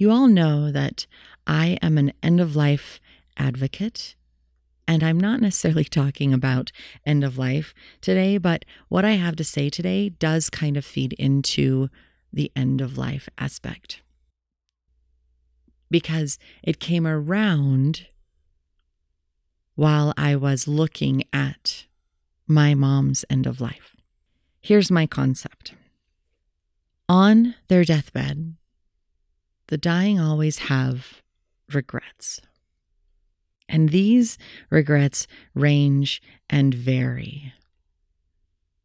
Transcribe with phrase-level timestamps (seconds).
[0.00, 1.06] You all know that
[1.46, 3.00] I am an end of life
[3.36, 4.14] advocate.
[4.88, 6.72] And I'm not necessarily talking about
[7.04, 11.12] end of life today, but what I have to say today does kind of feed
[11.18, 11.90] into
[12.32, 14.00] the end of life aspect.
[15.90, 18.06] Because it came around
[19.74, 21.84] while I was looking at
[22.46, 23.94] my mom's end of life.
[24.62, 25.74] Here's my concept
[27.06, 28.54] on their deathbed,
[29.70, 31.22] the dying always have
[31.72, 32.40] regrets.
[33.68, 34.36] And these
[34.68, 37.54] regrets range and vary.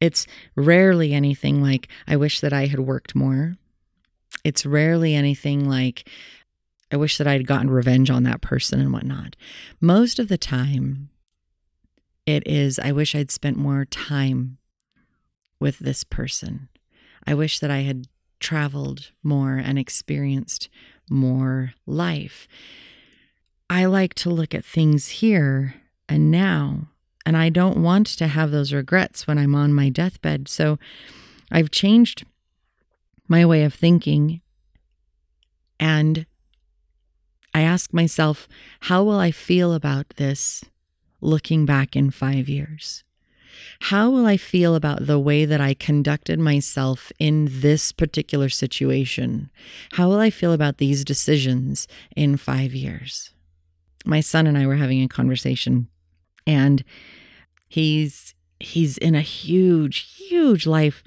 [0.00, 3.56] It's rarely anything like, I wish that I had worked more.
[4.44, 6.08] It's rarely anything like,
[6.92, 9.34] I wish that I had gotten revenge on that person and whatnot.
[9.80, 11.10] Most of the time,
[12.24, 14.58] it is, I wish I'd spent more time
[15.58, 16.68] with this person.
[17.26, 18.06] I wish that I had
[18.40, 20.68] traveled more and experienced
[21.10, 22.48] more life.
[23.70, 25.74] I like to look at things here
[26.08, 26.88] and now,
[27.26, 30.48] and I don't want to have those regrets when I'm on my deathbed.
[30.48, 30.78] So
[31.50, 32.24] I've changed
[33.28, 34.40] my way of thinking
[35.78, 36.26] and
[37.54, 38.48] I ask myself,
[38.82, 40.64] how will I feel about this
[41.20, 43.04] looking back in five years?
[43.80, 49.50] How will I feel about the way that I conducted myself in this particular situation?
[49.92, 53.30] How will I feel about these decisions in five years?
[54.04, 55.88] My son and I were having a conversation,
[56.46, 56.84] and
[57.68, 61.02] he's he's in a huge, huge life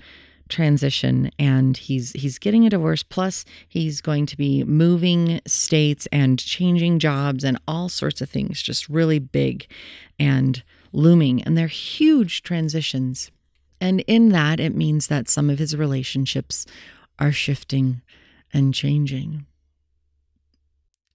[0.52, 6.38] transition and he's he's getting a divorce plus he's going to be moving states and
[6.40, 9.66] changing jobs and all sorts of things just really big
[10.20, 13.32] and looming and they're huge transitions
[13.80, 16.66] and in that it means that some of his relationships
[17.20, 18.02] are shifting
[18.54, 19.46] and changing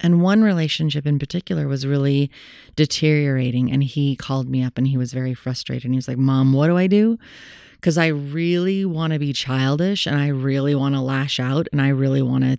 [0.00, 2.30] and one relationship in particular was really
[2.76, 3.72] deteriorating.
[3.72, 5.86] And he called me up and he was very frustrated.
[5.86, 7.16] And he was like, Mom, what do I do?
[7.86, 11.80] because I really want to be childish and I really want to lash out and
[11.80, 12.58] I really want to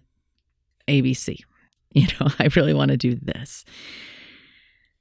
[0.88, 1.40] ABC.
[1.94, 3.66] You know, I really want to do this.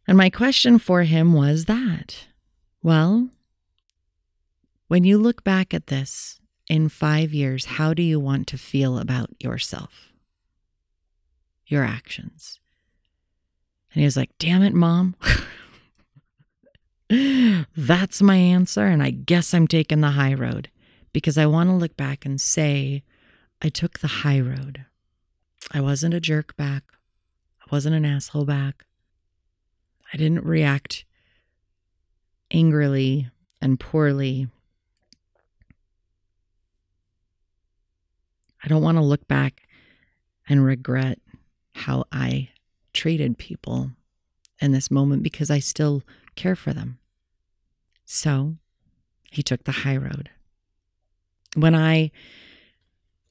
[0.07, 2.27] And my question for him was that,
[2.83, 3.29] well,
[4.89, 8.99] when you look back at this in five years, how do you want to feel
[8.99, 10.13] about yourself,
[11.67, 12.61] your actions?
[13.93, 15.17] And he was like, damn it, mom.
[17.77, 18.87] That's my answer.
[18.87, 20.71] And I guess I'm taking the high road
[21.13, 23.03] because I want to look back and say,
[23.63, 24.85] I took the high road.
[25.73, 26.85] I wasn't a jerk back.
[27.61, 28.86] I wasn't an asshole back.
[30.13, 31.05] I didn't react
[32.51, 33.31] angrily
[33.61, 34.49] and poorly.
[38.63, 39.63] I don't want to look back
[40.49, 41.19] and regret
[41.75, 42.51] how I
[42.93, 43.91] treated people
[44.61, 46.03] in this moment because I still
[46.35, 46.99] care for them.
[48.05, 48.57] So
[49.31, 50.31] he took the high road.
[51.55, 52.11] When I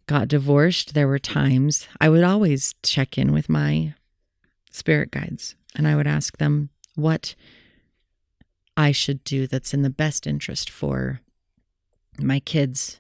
[0.08, 3.94] got divorced, there were times I would always check in with my
[4.72, 7.36] spirit guides and I would ask them what
[8.78, 11.22] I should do that's in the best interest for
[12.20, 13.00] my kids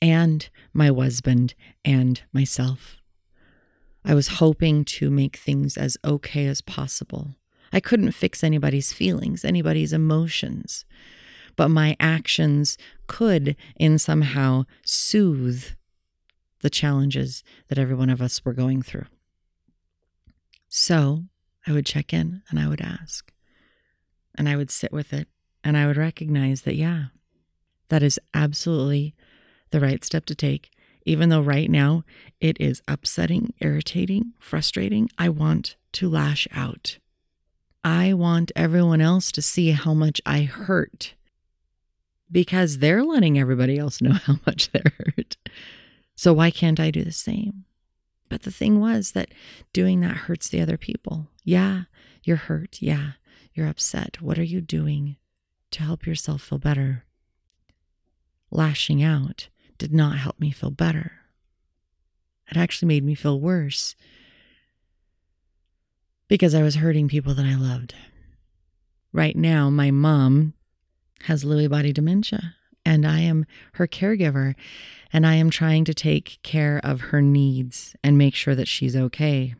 [0.00, 1.54] and my husband
[1.84, 2.96] and myself.
[4.04, 7.34] I was hoping to make things as okay as possible
[7.72, 10.84] I couldn't fix anybody's feelings, anybody's emotions,
[11.56, 12.76] but my actions
[13.06, 15.64] could, in somehow, soothe
[16.60, 19.06] the challenges that every one of us were going through.
[20.68, 21.24] So
[21.66, 23.32] I would check in and I would ask,
[24.34, 25.28] and I would sit with it,
[25.62, 27.06] and I would recognize that, yeah,
[27.88, 29.14] that is absolutely
[29.70, 30.70] the right step to take.
[31.04, 32.04] Even though right now
[32.40, 36.98] it is upsetting, irritating, frustrating, I want to lash out.
[37.82, 41.14] I want everyone else to see how much I hurt
[42.30, 45.36] because they're letting everybody else know how much they're hurt.
[46.14, 47.64] So why can't I do the same?
[48.28, 49.32] But the thing was that
[49.72, 51.28] doing that hurts the other people.
[51.50, 51.82] Yeah,
[52.22, 52.80] you're hurt.
[52.80, 53.14] Yeah,
[53.54, 54.22] you're upset.
[54.22, 55.16] What are you doing
[55.72, 57.06] to help yourself feel better?
[58.52, 61.10] Lashing out did not help me feel better.
[62.52, 63.96] It actually made me feel worse
[66.28, 67.96] because I was hurting people that I loved.
[69.12, 70.54] Right now, my mom
[71.22, 72.54] has Lewy body dementia,
[72.86, 74.54] and I am her caregiver,
[75.12, 78.94] and I am trying to take care of her needs and make sure that she's
[78.94, 79.56] okay.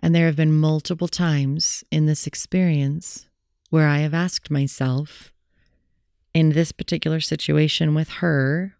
[0.00, 3.28] And there have been multiple times in this experience
[3.70, 5.32] where I have asked myself,
[6.34, 8.76] in this particular situation with her,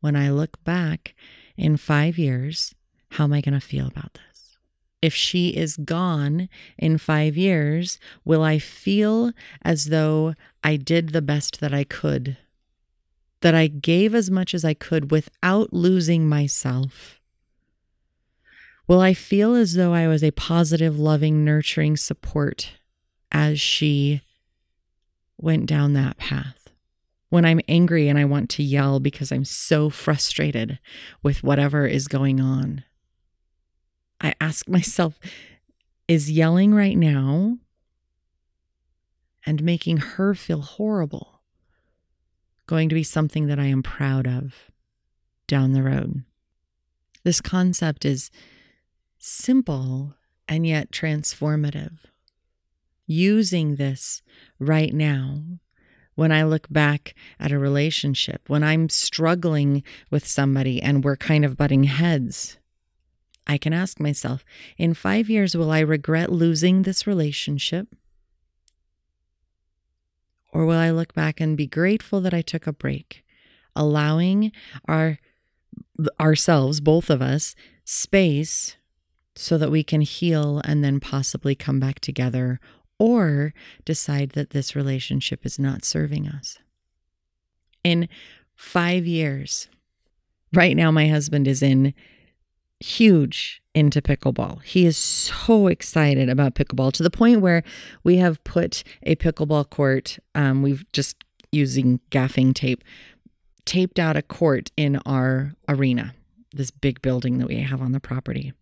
[0.00, 1.14] when I look back
[1.56, 2.74] in five years,
[3.10, 4.58] how am I going to feel about this?
[5.02, 6.48] If she is gone
[6.78, 12.36] in five years, will I feel as though I did the best that I could?
[13.40, 17.20] That I gave as much as I could without losing myself?
[18.86, 22.72] Will I feel as though I was a positive, loving, nurturing support
[23.32, 24.22] as she
[25.38, 26.64] went down that path?
[27.34, 30.78] when I'm angry and I want to yell because I'm so frustrated
[31.20, 32.84] with whatever is going on.
[34.20, 35.18] I ask myself,
[36.06, 37.58] is yelling right now
[39.44, 41.40] and making her feel horrible
[42.68, 44.70] going to be something that I am proud of
[45.48, 46.22] down the road?
[47.24, 48.30] This concept is
[49.24, 50.14] simple
[50.46, 52.00] and yet transformative.
[53.06, 54.22] Using this
[54.58, 55.42] right now
[56.14, 61.44] when I look back at a relationship, when I'm struggling with somebody and we're kind
[61.44, 62.58] of butting heads,
[63.46, 64.44] I can ask myself,
[64.78, 67.88] in five years, will I regret losing this relationship?
[70.52, 73.24] Or will I look back and be grateful that I took a break,
[73.74, 74.52] allowing
[74.86, 75.18] our
[76.20, 77.54] ourselves, both of us,
[77.84, 78.76] space
[79.36, 82.60] so that we can heal and then possibly come back together
[82.98, 83.52] or
[83.84, 86.58] decide that this relationship is not serving us.
[87.82, 88.08] In
[88.54, 89.68] five years,
[90.52, 91.92] right now, my husband is in
[92.80, 94.62] huge into pickleball.
[94.62, 97.62] He is so excited about pickleball to the point where
[98.04, 101.16] we have put a pickleball court, um, we've just
[101.50, 102.84] using gaffing tape,
[103.64, 106.14] taped out a court in our arena,
[106.52, 108.52] this big building that we have on the property.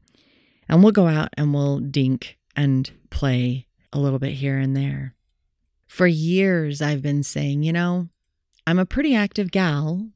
[0.73, 5.15] And we'll go out and we'll dink and play a little bit here and there.
[5.87, 8.09] For years, I've been saying, you know,
[8.67, 10.09] I'm a pretty active gal.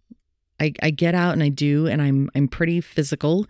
[0.58, 3.47] I, I get out and I do, and I'm I'm pretty physical.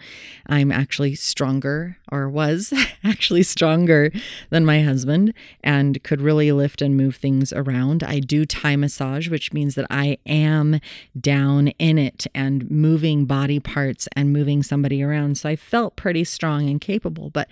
[0.47, 2.73] I'm actually stronger, or was
[3.05, 4.11] actually stronger
[4.50, 5.32] than my husband,
[5.62, 8.03] and could really lift and move things around.
[8.03, 10.81] I do Thai massage, which means that I am
[11.19, 15.38] down in it and moving body parts and moving somebody around.
[15.38, 17.49] So I felt pretty strong and capable, but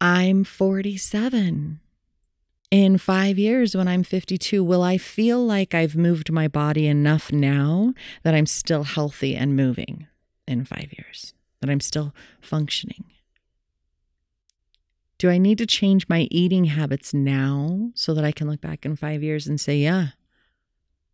[0.00, 1.80] I'm 47.
[2.70, 7.30] In five years, when I'm 52, will I feel like I've moved my body enough
[7.30, 10.08] now that I'm still healthy and moving
[10.48, 13.04] in five years, that I'm still functioning?
[15.18, 18.84] Do I need to change my eating habits now so that I can look back
[18.84, 20.08] in five years and say, yeah,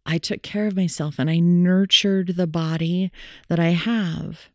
[0.07, 3.13] I took care of myself and I nurtured the body
[3.49, 4.49] that I have?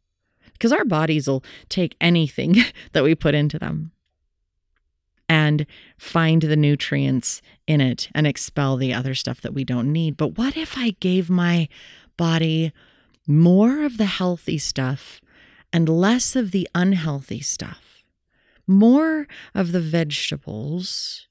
[0.52, 2.56] Because our bodies will take anything
[2.94, 3.92] that we put into them
[5.48, 5.66] and
[5.98, 10.18] find the nutrients in it and expel the other stuff that we don't need.
[10.18, 11.70] But what if I gave my
[12.18, 12.74] body
[13.26, 15.22] more of the healthy stuff
[15.72, 18.04] and less of the unhealthy stuff?
[18.68, 21.28] More of the vegetables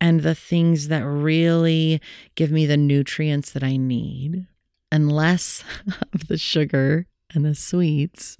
[0.00, 2.00] and the things that really
[2.34, 4.46] give me the nutrients that I need,
[4.90, 5.64] and less
[6.12, 8.38] of the sugar and the sweets,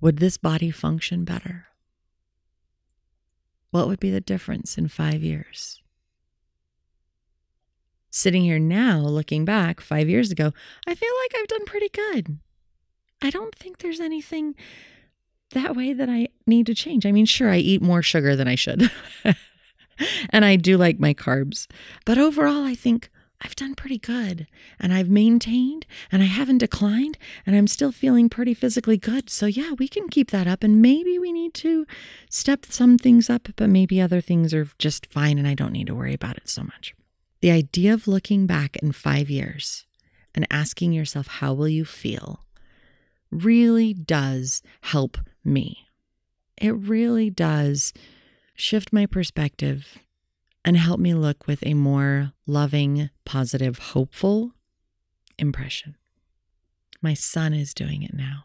[0.00, 1.67] would this body function better?
[3.70, 5.82] What would be the difference in five years?
[8.10, 10.52] Sitting here now, looking back five years ago,
[10.86, 12.38] I feel like I've done pretty good.
[13.20, 14.54] I don't think there's anything
[15.52, 17.04] that way that I need to change.
[17.04, 18.90] I mean, sure, I eat more sugar than I should.
[20.30, 21.66] and I do like my carbs.
[22.04, 24.48] But overall, I think I've done pretty good
[24.80, 29.30] and I've maintained and I haven't declined and I'm still feeling pretty physically good.
[29.30, 30.64] So, yeah, we can keep that up.
[30.64, 31.86] And maybe we need to
[32.28, 35.86] step some things up, but maybe other things are just fine and I don't need
[35.86, 36.94] to worry about it so much.
[37.40, 39.86] The idea of looking back in five years
[40.34, 42.44] and asking yourself, how will you feel,
[43.30, 45.86] really does help me.
[46.56, 47.92] It really does
[48.56, 49.98] shift my perspective
[50.64, 54.52] and help me look with a more loving, positive, hopeful
[55.38, 55.96] impression.
[57.00, 58.44] My son is doing it now.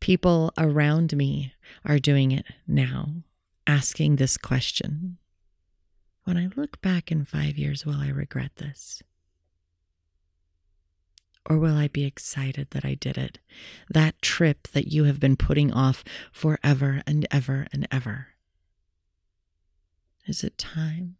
[0.00, 1.52] People around me
[1.84, 3.24] are doing it now,
[3.66, 5.18] asking this question
[6.24, 9.02] When I look back in five years, will I regret this?
[11.48, 13.38] Or will I be excited that I did it?
[13.88, 18.35] That trip that you have been putting off forever and ever and ever.
[20.26, 21.16] Is it time?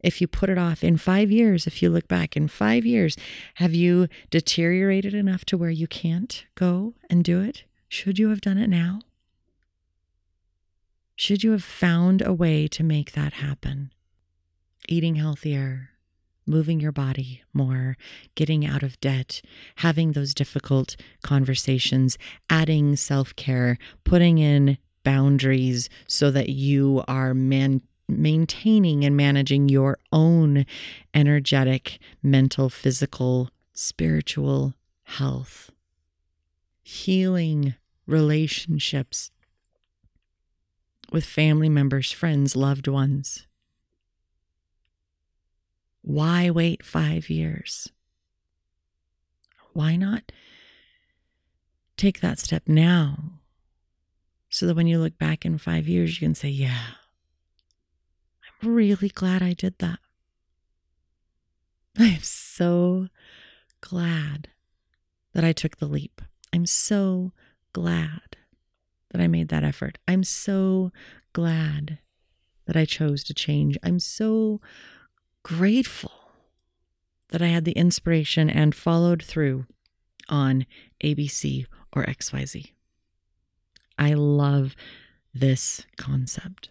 [0.00, 3.16] If you put it off in five years, if you look back in five years,
[3.54, 7.64] have you deteriorated enough to where you can't go and do it?
[7.88, 9.00] Should you have done it now?
[11.14, 13.90] Should you have found a way to make that happen?
[14.88, 15.90] Eating healthier,
[16.46, 17.96] moving your body more,
[18.34, 19.40] getting out of debt,
[19.76, 22.18] having those difficult conversations,
[22.50, 29.98] adding self care, putting in boundaries so that you are man- maintaining and managing your
[30.10, 30.66] own
[31.14, 35.70] energetic, mental, physical, spiritual health,
[36.82, 39.30] healing relationships
[41.12, 43.46] with family members, friends, loved ones.
[46.02, 47.92] Why wait five years?
[49.72, 50.32] Why not
[51.96, 53.38] take that step now
[54.56, 56.80] so that when you look back in five years, you can say, Yeah,
[58.62, 59.98] I'm really glad I did that.
[61.98, 63.08] I'm so
[63.82, 64.48] glad
[65.34, 66.22] that I took the leap.
[66.54, 67.32] I'm so
[67.74, 68.38] glad
[69.10, 69.98] that I made that effort.
[70.08, 70.90] I'm so
[71.34, 71.98] glad
[72.64, 73.76] that I chose to change.
[73.82, 74.62] I'm so
[75.42, 76.30] grateful
[77.28, 79.66] that I had the inspiration and followed through
[80.30, 80.64] on
[81.04, 82.70] ABC or XYZ.
[83.98, 84.76] I love
[85.32, 86.70] this concept.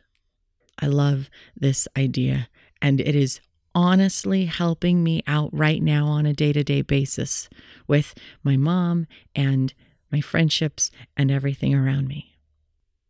[0.80, 2.50] I love this idea,
[2.82, 3.40] and it is
[3.74, 7.50] honestly helping me out right now on a day to day basis
[7.88, 8.14] with
[8.44, 9.06] my mom
[9.36, 9.74] and
[10.12, 12.38] my friendships and everything around me.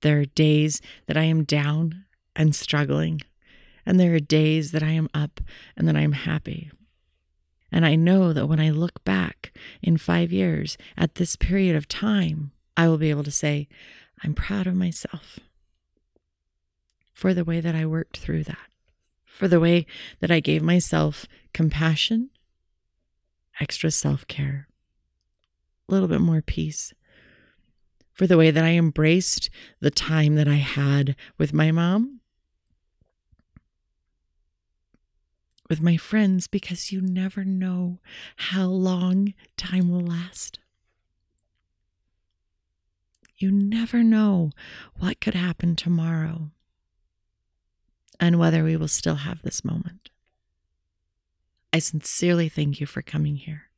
[0.02, 2.06] There are days that I am down
[2.36, 3.22] and struggling,
[3.86, 5.40] and there are days that I am up
[5.78, 6.72] and that I am happy.
[7.72, 11.88] And I know that when I look back in five years at this period of
[11.88, 13.68] time, I will be able to say,
[14.24, 15.40] I'm proud of myself
[17.14, 18.68] for the way that I worked through that,
[19.26, 19.86] for the way
[20.20, 22.30] that I gave myself compassion,
[23.60, 24.68] extra self care,
[25.88, 26.94] a little bit more peace,
[28.12, 32.20] for the way that I embraced the time that I had with my mom,
[35.70, 38.00] with my friends, because you never know
[38.36, 40.60] how long time will last.
[43.46, 44.50] You never know
[44.98, 46.50] what could happen tomorrow
[48.20, 50.10] and whether we will still have this moment.
[51.72, 53.70] I sincerely thank you for coming here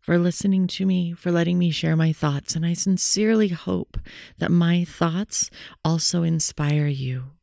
[0.00, 2.56] for listening to me, for letting me share my thoughts.
[2.56, 3.98] And I sincerely hope
[4.38, 5.48] that my thoughts
[5.84, 7.34] also inspire you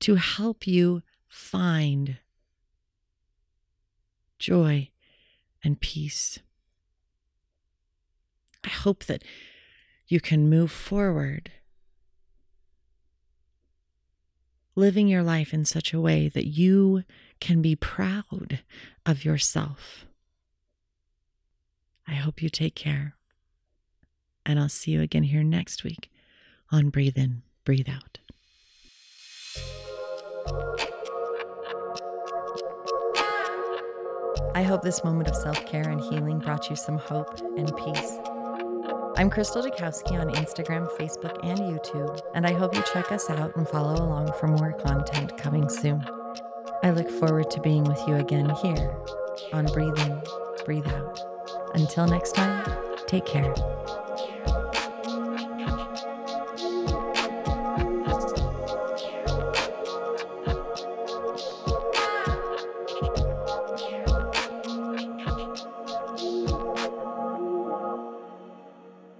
[0.00, 2.16] to help you find
[4.38, 4.88] joy
[5.62, 6.38] and peace.
[8.64, 9.22] I hope that
[10.06, 11.52] you can move forward,
[14.74, 17.04] living your life in such a way that you
[17.40, 18.60] can be proud
[19.04, 20.06] of yourself.
[22.06, 23.14] I hope you take care.
[24.46, 26.10] And I'll see you again here next week
[26.70, 28.18] on Breathe In, Breathe Out.
[34.54, 38.18] I hope this moment of self care and healing brought you some hope and peace.
[39.16, 43.54] I'm Krystal Jakosky on Instagram, Facebook, and YouTube, and I hope you check us out
[43.54, 46.04] and follow along for more content coming soon.
[46.82, 48.92] I look forward to being with you again here
[49.52, 50.20] on Breathe In,
[50.64, 51.20] Breathe Out.
[51.74, 52.68] Until next time,
[53.06, 53.54] take care.